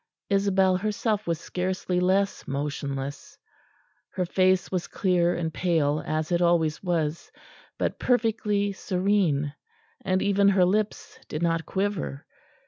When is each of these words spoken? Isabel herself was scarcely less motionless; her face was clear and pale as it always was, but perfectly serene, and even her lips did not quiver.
Isabel 0.31 0.77
herself 0.77 1.27
was 1.27 1.39
scarcely 1.39 1.99
less 1.99 2.47
motionless; 2.47 3.37
her 4.13 4.25
face 4.25 4.71
was 4.71 4.87
clear 4.87 5.35
and 5.35 5.53
pale 5.53 6.01
as 6.03 6.31
it 6.31 6.41
always 6.41 6.81
was, 6.81 7.31
but 7.77 7.99
perfectly 7.99 8.71
serene, 8.71 9.53
and 10.03 10.23
even 10.23 10.47
her 10.47 10.65
lips 10.65 11.19
did 11.27 11.43
not 11.43 11.67
quiver. 11.67 12.25